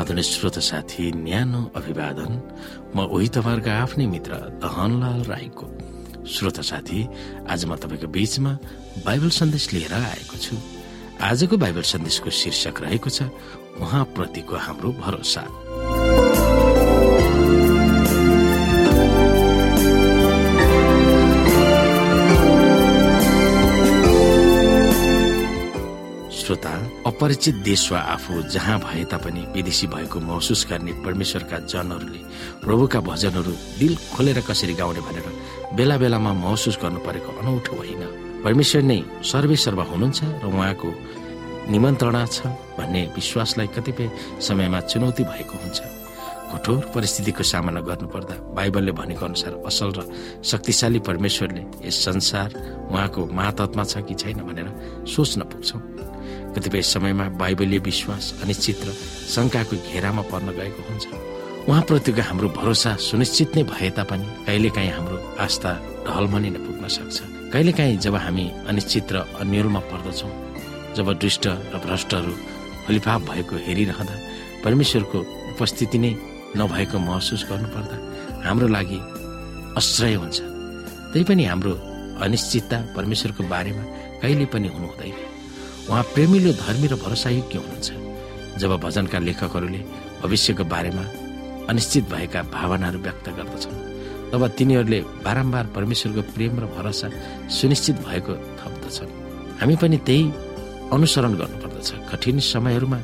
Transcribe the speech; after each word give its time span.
समाधान 0.00 0.20
श्रोत 0.24 0.58
साथी 0.64 1.12
न्यानो 1.12 1.60
अभिवादन। 1.76 2.32
म 2.96 3.04
उही 3.04 3.28
तपाईँहरूको 3.36 3.70
आफ्नै 3.84 4.06
मित्र 4.08 4.32
दहनलाल 4.56 5.20
राईको। 5.28 5.66
श्रोत 6.24 6.60
साथी 6.64 7.00
आज 7.44 7.60
म 7.68 7.76
तपाईँको 7.76 8.08
बीचमा 8.08 8.52
बाइबल 9.04 9.28
सन्देश 9.28 9.64
लिएर 9.76 9.92
आएको 9.92 10.36
छु। 10.40 10.56
आजको 11.20 11.52
बाइबल 11.52 11.84
सन्देशको 11.84 12.30
शीर्षक 12.32 12.80
रहेको 12.80 13.10
छ 13.12 13.28
उहाँप्रतिको 13.76 14.56
हाम्रो 14.56 14.88
भरोसा। 15.04 15.44
श्रोता 27.20 27.28
अपरिचित 27.28 27.54
देश 27.64 27.92
वा 27.92 27.98
आफू 28.00 28.42
जहाँ 28.48 28.78
भए 28.80 29.04
तापनि 29.04 29.40
विदेशी 29.52 29.86
भएको 29.92 30.20
महसुस 30.20 30.66
गर्ने 30.70 30.92
परमेश्वरका 31.04 31.58
जनहरूले 31.68 32.20
प्रभुका 32.64 33.00
भजनहरू 33.04 33.52
दिल 33.76 33.96
खोलेर 34.16 34.40
कसरी 34.48 34.74
गाउने 34.80 35.00
भनेर 35.04 35.28
बेला 35.76 35.96
बेलामा 36.00 36.32
महसुस 36.32 36.78
गर्नु 36.82 37.00
परेको 37.04 37.30
अनौठो 37.40 37.76
होइन। 37.76 38.02
परमेश्वर 38.40 38.82
नै 38.82 38.98
सर्वे 39.20 39.56
सर्व 39.56 39.80
हुनुहुन्छ 39.92 40.20
र 40.40 40.44
उहाँको 40.48 40.88
निमन्त्रणा 41.68 42.24
छ 42.26 42.38
भन्ने 42.80 43.02
विश्वासलाई 43.12 43.68
कतिपय 43.76 44.08
समयमा 44.40 44.80
चुनौती 44.88 45.22
भएको 45.28 45.56
हुन्छ। 45.60 45.78
कठोर 46.50 46.80
परिस्थितिको 46.94 47.42
सामना 47.44 47.80
गर्नुपर्दा 47.84 48.34
बाइबलले 48.56 48.92
भनेको 48.96 49.24
अनुसार 49.28 49.60
असल 49.68 49.92
र 49.92 50.00
शक्तिशाली 50.40 51.00
परमेश्वरले 51.04 51.62
यस 51.84 51.96
संसार 52.00 52.48
उहाँको 52.88 53.20
महातत्मा 53.28 53.84
छ 53.84 54.08
कि 54.08 54.14
छैन 54.16 54.40
भनेर 54.48 54.68
सोच्न 55.04 55.40
पुग्छौँ। 55.52 56.08
कतिपय 56.54 56.82
समयमा 56.82 57.24
बाइबलीय 57.40 57.78
विश्वास 57.88 58.24
अनिश्चित 58.42 58.78
र 58.86 58.88
शङ्काको 59.34 59.76
घेरामा 59.88 60.22
पर्न 60.30 60.48
गएको 60.58 60.82
हुन्छ। 60.88 61.04
उहाँप्रतिको 61.68 62.22
हाम्रो 62.28 62.48
भरोसा 62.58 62.90
सुनिश्चित 62.98 63.56
नै 63.56 63.62
भए 63.70 63.90
तापनि 63.96 64.26
कहिलेकाहीँ 64.46 64.92
हाम्रो 64.96 65.16
आस्था 65.44 65.70
ढलमनी 66.06 66.50
नै 66.50 66.60
पुग्न 66.66 66.84
सक्छ। 66.96 67.16
कहिलेकाहीँ 67.52 67.96
जब 68.04 68.14
हामी 68.24 68.46
अनिश्चित 68.70 69.06
र 69.12 69.16
अन्यलमा 69.42 69.80
पर्दछौँ 69.90 70.32
जब 70.96 71.06
दुष्ट 71.22 71.46
र 71.46 71.74
भ्रष्टहरू 71.86 72.32
फलिफाप 72.86 73.20
भएको 73.30 73.54
हेरिरहँदा 73.66 74.16
परमेश्वरको 74.64 75.18
उपस्थिति 75.54 75.98
नै 76.02 76.12
नभएको 76.58 76.98
महसुस 76.98 77.46
गर्नुपर्दा 77.50 77.96
हाम्रो 78.46 78.66
लागि 78.74 78.98
आश्रय 79.78 80.14
हुन्छ। 80.22 80.38
तै 81.14 81.22
पनि 81.28 81.44
हाम्रो 81.46 81.72
अनिश्चितता 82.26 82.78
परमेश्वरको 82.96 83.42
बारेमा 83.54 83.84
कहिले 84.22 84.46
पनि 84.52 84.68
हुनु 84.74 84.86
हुँदैन 84.90 85.29
उहाँ 85.88 86.02
प्रेमिलो 86.14 86.52
धर्मी 86.52 86.86
र 86.88 86.94
भरोसायोग्य 87.04 87.58
हुनुहुन्छ। 87.58 87.88
जब 88.60 88.70
भजनका 88.84 89.18
लेखकहरूले 89.18 89.80
भविष्यको 90.22 90.64
बारेमा 90.64 91.04
अनिश्चित 91.70 92.04
भएका 92.12 92.40
भावनाहरू 92.52 92.98
व्यक्त 93.06 93.26
गर्दछन् 93.38 93.78
तब 94.32 94.42
तिनीहरूले 94.58 95.00
बारम्बार 95.26 95.66
परमेश्वरको 95.76 96.22
प्रेम 96.34 96.54
र 96.62 96.64
भरोसा 96.76 97.08
सुनिश्चित 97.48 97.96
भएको 98.06 98.34
थप्दछन्। 98.60 99.10
हामी 99.60 99.76
पनि 99.82 99.96
त्यही 100.06 100.24
अनुसरण 100.94 101.32
गर्नुपर्दछ। 101.40 101.88
कठिन 102.10 102.38
समयहरूमा 102.52 102.98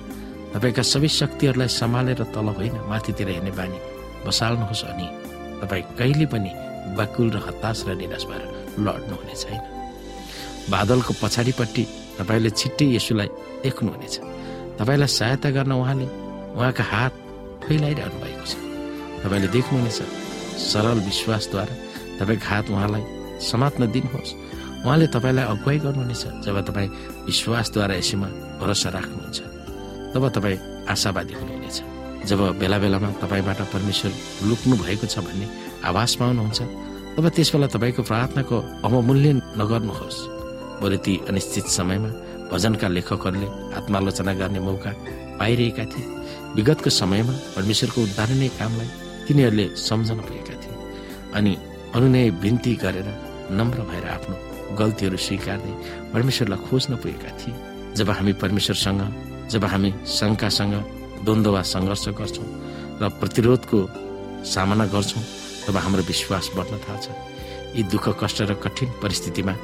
तपाईँका 0.54 0.82
सबै 0.82 1.08
शक्तिहरूलाई 1.20 1.68
सम्हालेर 1.80 2.22
तल 2.34 2.48
होइन 2.58 2.76
माथितिर 2.90 3.28
हेर्ने 3.28 3.52
बानी 3.58 3.78
बसाल्नुहोस् 4.26 4.84
अनि 4.90 5.06
तपाईँ 5.60 5.84
कहिले 5.98 6.26
पनि 6.32 6.50
बकुल 6.98 7.28
र 7.34 7.36
हताश 7.46 7.78
र 7.88 7.94
निराश 8.00 8.24
भएर 8.30 8.42
लड्नुहुने 8.84 9.34
छैन 9.42 9.60
बादलको 10.70 11.12
पछाडिपट्टि 11.22 11.84
तपाईँले 12.18 12.50
छिट्टै 12.50 12.86
यसुलाई 12.96 13.28
देख्नुहुनेछ। 13.64 14.14
तपाईँलाई 14.78 15.08
सहायता 15.08 15.48
गर्न 15.56 15.72
उहाँले 15.72 16.06
उहाँका 16.56 16.84
हात 16.92 17.12
फैलाइरहनु 17.64 18.18
भएको 18.24 18.44
छ। 18.46 18.54
तपाईँले 19.22 19.48
देख्नुहुनेछ 19.56 19.98
सरल 20.70 20.98
विश्वासद्वारा 21.08 21.74
तपाईँको 22.18 22.46
हात 22.46 22.66
उहाँलाई 22.70 23.04
समात्न 23.40 23.80
दिनुहोस्। 23.92 24.30
उहाँले 24.84 25.06
तपाईँलाई 25.12 25.44
अगुवाई 25.52 25.78
गर्नुहुनेछ 25.84 26.24
जब 26.44 26.56
तपाईँ 26.68 26.88
विश्वासद्वारा 27.28 27.94
यसैमा 28.00 28.28
भरोसा 28.60 28.88
राख्नुहुन्छ। 28.96 29.38
तब 30.14 30.24
तपाईँ 30.36 30.58
आशावादी 30.88 31.34
हुनुहुनेछ। 31.34 31.78
जब 32.28 32.40
बेला 32.58 32.78
बेलामा 32.78 33.08
तपाईँबाट 33.22 33.60
परमेश्वर 33.74 34.12
लुक्नु 34.48 34.74
भएको 34.76 35.06
छ 35.06 35.18
भन्ने 35.26 35.46
आभास 35.84 36.12
पाउनुहुन्छ 36.20 36.60
तब 37.16 37.24
त्यसबेला 37.36 37.66
तपाईँको 37.74 38.02
प्रार्थनाको 38.02 38.56
अवमूल्यन 38.86 39.38
नगर्नुहोस्। 39.60 40.35
बरु 40.80 40.96
ती 41.04 41.14
अनिश्चित 41.28 41.66
समयमा 41.78 42.10
भजनका 42.52 42.88
लेखकहरूले 42.96 43.48
आत्मालोचना 43.78 44.32
गर्ने 44.40 44.60
मौका 44.66 44.90
पाइरहेका 45.40 45.84
थिए। 45.92 46.06
विगतको 46.56 46.90
समयमा 47.00 47.34
परमेश्वरको 47.56 47.98
उद्धारणीय 48.02 48.50
कामलाई 48.58 48.88
तिनीहरूले 49.26 49.66
सम्झन 49.88 50.18
पुगेका 50.26 50.54
थिए 50.62 50.76
अनि 51.36 51.52
अनुनय 51.96 52.30
बिन्ती 52.42 52.72
गरेर 52.84 53.08
नम्र 53.58 53.78
भएर 53.90 54.04
आफ्नो 54.16 54.36
गल्तीहरू 54.78 55.18
स्वीकार्दै 55.26 55.72
परमेश्वरलाई 56.12 56.60
खोज्न 56.66 56.92
पुगेका 57.02 57.30
थिए। 57.40 57.54
जब 57.98 58.08
हामी 58.16 58.32
परमेश्वरसँग 58.42 59.02
जब 59.52 59.64
हामी 59.72 59.90
शङ्कासँग 60.18 60.74
द्वन्द्व 61.24 61.50
वा 61.54 61.62
सङ्घर्ष 61.72 62.04
गर्छौँ 62.20 62.48
र 63.00 63.08
प्रतिरोधको 63.20 63.78
सामना 64.54 64.84
गर्छौँ 64.94 65.22
तब 65.66 65.76
हाम्रो 65.84 66.02
विश्वास 66.12 66.50
बढ्न 66.56 66.74
थाल्छ। 66.84 67.06
यी 67.76 67.82
दुःख 67.92 68.06
कष्ट 68.20 68.38
र 68.50 68.54
कठिन 68.64 68.88
परिस्थितिमा 69.02 69.54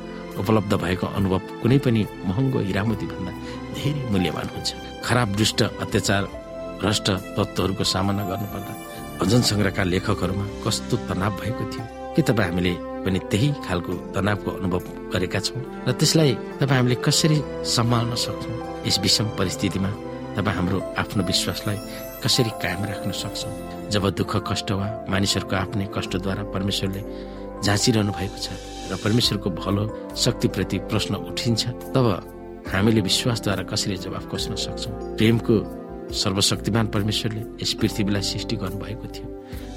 उपलब्ध 0.41 0.73
भएको 0.85 1.07
अनुभव 1.19 1.41
कुनै 1.63 1.79
पनि 1.85 2.03
महँगो 2.29 2.59
हिरामती 2.69 3.07
भन्दा 3.13 3.33
धेरै 3.77 4.03
मूल्यवान 4.13 4.47
हुन्छ। 4.55 4.71
खराब 5.05 5.29
दुष्ट 5.39 5.63
अत्याचार 5.63 6.23
भ्रष्ट 6.81 7.07
तत्त्वहरूको 7.37 7.85
सामना 7.85 8.23
गर्नुपर्दा 8.31 8.73
भजन 9.21 9.43
सङ्ग्रहका 9.51 9.83
लेखकहरूमा 9.93 10.47
कस्तो 10.65 10.97
तनाव 11.09 11.33
भएको 11.41 11.65
थियो? 11.73 11.85
के 12.15 12.23
तपाईँ 12.23 12.49
हामीले 12.49 12.73
पनि 13.05 13.19
त्यही 13.31 13.49
खालको 13.67 13.93
तनावको 14.15 14.51
अनुभव 14.59 14.83
गरेका 15.13 15.41
छौँ 15.47 15.63
र 15.89 15.93
त्यसलाई 15.99 16.33
तपाईँ 16.61 16.79
हामीले 16.79 16.97
कसरी 17.07 17.39
सम्हाल्न 17.77 18.15
सक्छौँ? 18.25 18.57
यस 18.87 18.99
विषम 19.05 19.27
परिस्थितिमा 19.39 19.91
तपाईँ 20.37 20.57
हाम्रो 20.57 20.79
आफ्नो 21.03 21.23
विश्वासलाई 21.31 21.79
कसरी 22.25 22.51
कायम 22.63 22.83
राख्न 22.91 23.11
सक्छौँ? 23.23 23.53
जब 23.93 24.05
दुःख 24.19 24.33
कष्ट 24.49 24.71
वा 24.73 24.87
मानिसहरूको 25.13 25.55
आफ्नै 25.57 25.87
कष्टद्वारा 25.97 26.43
परमेश्वरले 26.55 27.03
झाँचिरहनु 27.63 28.13
भएको 28.19 28.39
छ 28.45 28.72
र 28.93 28.97
परमेश्वरको 29.05 29.51
भलो 29.51 29.85
शक्तिप्रति 30.17 30.79
प्रश्न 30.93 31.15
उठिन्छ 31.33 31.63
तब 31.97 32.07
हामीले 32.73 33.01
विश्वासद्वारा 33.01 33.63
कसरी 33.73 33.97
जवाफ 34.05 34.25
खोज्न 34.31 34.55
सक्छौँ? 34.55 34.93
प्रेमको 35.19 35.55
सर्वशक्तिमान 36.13 36.87
परमेश्वरले 36.95 37.43
यस 37.63 37.73
पृथ्वीलाई 37.81 38.23
सृष्टि 38.31 38.57
गर्नुभएको 38.63 39.07
थियो 39.15 39.29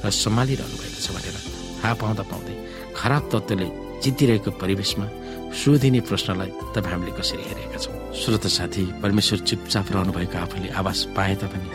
र 0.05 0.09
सम्हालिरहनु 0.11 0.75
भएको 0.81 0.99
छ 1.01 1.07
भनेर 1.15 1.35
थाहा 1.81 1.93
पाउँदा 2.01 2.23
पाउँदै 2.31 2.55
खराब 2.99 3.23
तत्त्वले 3.31 3.67
जितिरहेको 4.03 4.51
परिवेशमा 4.61 5.07
सोधिने 5.55 5.99
प्रश्नलाई 6.09 6.51
तपाईँ 6.75 6.93
हामीले 6.93 7.11
कसरी 7.17 7.43
हेरेका 7.49 7.79
छौँ? 7.79 7.95
श्रोत 8.21 8.45
साथी 8.57 8.83
परमेश्वर 9.03 9.39
चुपचाप 9.49 9.85
रहनुभएको 9.95 10.37
आफूले 10.45 10.69
आवास 10.79 10.99
पाए 11.15 11.35
तापनि 11.41 11.69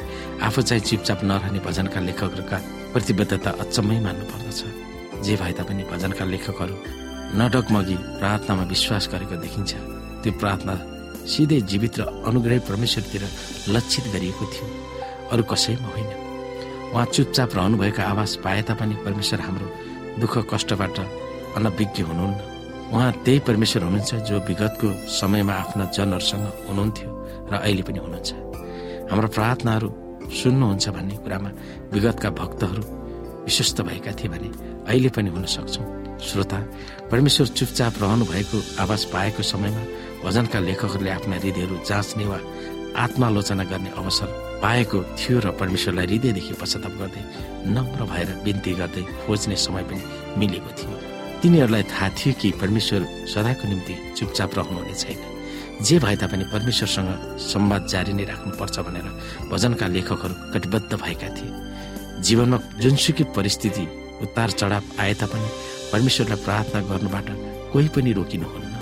आफू 0.47 0.63
चाहिँ 0.69 0.83
चुपचाप 0.89 1.25
नरहने 1.25 1.61
भजनका 1.67 2.01
लेखकहरूका 2.09 2.59
प्रतिबद्धता 2.93 3.51
अचम्मै 3.65 3.99
मान्नु 4.07 4.25
पर्दछ 4.31 4.61
जे 5.25 5.35
भए 5.41 5.53
तापनि 5.59 5.83
भजनका 5.93 6.25
लेखकहरू 6.33 6.77
नडकमगी 7.31 7.97
प्रार्थनामा 8.19 8.63
विश्वास 8.63 9.09
गरेको 9.13 9.37
देखिन्छ। 9.39 9.71
त्यो 10.23 10.33
प्रार्थना 10.41 10.75
सिधै 11.23 11.61
जीवित 11.71 11.99
र 12.01 12.03
अनुग्रही 12.27 12.59
परमेश्वरतिर 12.67 13.23
लक्षित 13.71 14.05
गरिएको 14.15 14.45
थियो। 14.51 14.67
अरू 15.31 15.43
कसैमा 15.47 15.89
होइन। 15.95 16.11
उहाँ 16.91 17.07
चुपचाप 17.07 17.51
रहनुभएको 17.55 18.03
आवाज 18.03 18.31
पाए 18.43 18.63
तापनि 18.67 18.95
परमेश्वर 19.07 19.41
हाम्रो 19.41 19.67
दुःख 20.19 20.35
कष्टबाट 20.51 20.99
अनभिज्ञ 21.57 22.03
हुनुहुन्न। 22.03 22.39
उहाँ 22.91 23.13
त्यही 23.23 23.39
परमेश्वर 23.47 23.83
हुनुहुन्छ 23.83 24.15
जो 24.27 24.37
विगतको 24.51 24.89
समयमा 25.07 25.55
आफ्ना 25.55 25.85
जनहरूसँग 25.95 26.47
हुनुहुन्थ्यो 26.67 27.11
र 27.47 27.55
अहिले 27.63 27.83
पनि 27.87 27.99
हुनुहुन्छ। 27.99 28.31
हाम्रो 29.11 29.29
प्रार्थनाहरू 29.29 29.89
सुन्नुहुन्छ 30.35 30.89
भन्ने 30.89 31.17
कुरामा 31.23 31.51
विगतका 31.95 32.31
भक्तहरू 32.31 32.83
विश्वस्त 33.47 33.81
भएका 33.87 34.13
थिए 34.19 34.29
भने 34.35 34.49
अहिले 34.91 35.09
पनि 35.15 35.31
हुन 35.31 35.47
सक्छौँ। 35.47 36.00
श्रोता 36.21 36.59
परमेश्वर 37.11 37.47
चुपचाप 37.49 37.95
रहनु 38.03 38.25
भएको 38.25 38.59
आवाज 38.83 39.05
पाएको 39.13 39.43
समयमा 39.43 39.83
भजनका 40.25 40.59
लेखकहरूले 40.61 41.11
आफ्ना 41.11 41.37
हृदयहरू 41.37 41.77
जाँच्ने 41.89 42.25
वा 42.25 42.39
आत्मालोचना 42.97 43.65
गर्ने 43.65 43.91
अवसर 43.97 44.29
पाएको 44.63 44.99
थियो 45.19 45.39
र 45.41 45.51
परमेश्वरलाई 45.61 46.07
हृदयदेखि 46.07 46.55
पश्चाताप 46.61 46.95
गर्दै 47.01 47.23
नम्र 47.75 48.01
भएर 48.13 48.29
बिन्ती 48.45 48.73
गर्दै 48.81 49.03
खोज्ने 49.27 49.57
समय 49.57 49.83
पनि 49.89 50.03
मिलेको 50.39 50.71
थियो। 50.79 50.93
तिनीहरूलाई 51.43 51.83
थाहा 51.93 52.09
थियो 52.19 52.35
कि 52.41 52.51
परमेश्वर 52.61 53.01
सदाको 53.33 53.69
निम्ति 53.69 53.95
चुपचाप 54.17 54.51
रहनुहुने 54.59 54.95
छैन। 54.95 55.21
जे 55.87 55.99
भए 55.99 56.17
तापनि 56.17 56.45
परमेश्वरसँग 56.53 57.11
संवाद 57.41 57.87
जारी 57.87 58.13
नै 58.13 58.25
राख्नुपर्छ 58.25 58.79
भनेर 58.87 59.07
भजनका 59.49 59.87
लेखकहरू 59.87 60.35
कटिबद्ध 60.53 60.93
भएका 60.95 61.29
थिए। 61.37 61.51
जीवनमा 62.23 62.59
जुनसुकै 62.83 63.25
परिस्थिति 63.37 63.85
उतार 64.23 64.51
चढाव 64.51 64.83
आए 65.01 65.15
तापनि 65.15 65.49
परमेश्वरलाई 65.93 66.45
प्रार्थना 66.45 66.81
गर्नुबाट 66.91 67.29
कोही 67.73 67.89
पनि 67.95 68.13
रोकिनुहुन्न 68.19 68.75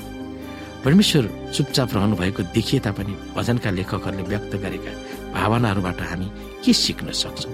परमेश्वर 0.84 1.24
चुपचाप 1.54 1.94
रहनु 1.94 2.16
भएको 2.16 2.42
देखिए 2.54 2.80
तापनि 2.86 3.14
भजनका 3.36 3.70
लेखकहरूले 3.78 4.22
व्यक्त 4.30 4.52
गरेका 4.64 4.92
भावनाहरूबाट 5.34 6.00
हामी 6.10 6.28
के 6.64 6.72
सिक्न 6.72 7.12
सक्छौँ? 7.12 7.52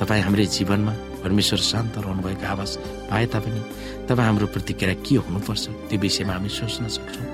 तपाईँ 0.00 0.22
हाम्रो 0.22 0.44
जीवनमा 0.56 0.92
परमेश्वर 1.22 1.58
शान्त 1.70 1.98
रहनुभएको 1.98 2.46
आवाज 2.52 2.70
पाए 3.10 3.26
तापनि 3.32 3.60
तपाईँ 4.08 4.26
हाम्रो 4.26 4.46
प्रतिक्रिया 4.54 4.94
के 5.06 5.16
हुनुपर्छ 5.24 5.64
त्यो 5.88 5.98
विषयमा 6.00 6.32
हामी 6.34 6.48
सोच्न 6.58 6.88
सक्छौँ। 6.96 7.26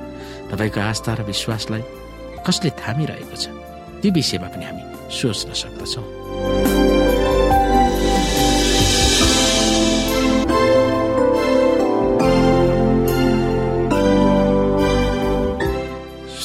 तपाईँको 0.51 0.81
आस्था 0.81 1.13
र 1.15 1.21
विश्वासलाई 1.33 1.83
कसले 2.47 2.71
थामिरहेको 2.77 3.37
छ 3.43 3.45
त्यो 4.03 4.13
विषयमा 4.13 4.49
पनि 4.53 4.65
हामी 4.69 4.83
सोच्न 5.19 5.49
सक्दछौँ। 5.63 6.76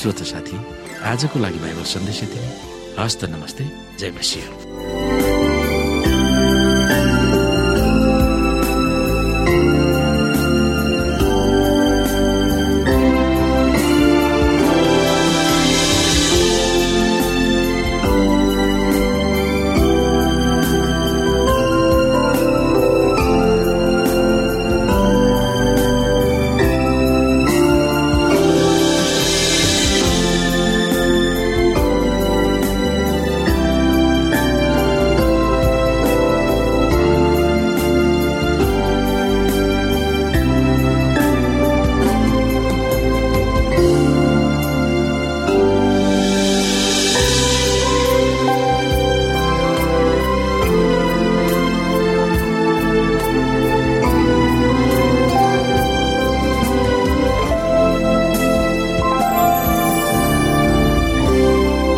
श्रोत 0.01 0.21
साथी 0.25 0.57
आजको 1.05 1.39
लागि 1.39 1.59
बाइबल 1.59 1.83
सन्देश 1.85 2.23
यति 2.23 2.39
हस्त 2.99 3.25
नमस्ते 3.29 3.69
जय 3.99 4.11
मसिंह। 4.11 4.70